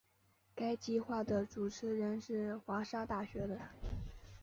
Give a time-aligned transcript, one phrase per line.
[0.55, 3.59] 该计画的主持人是华沙大学的。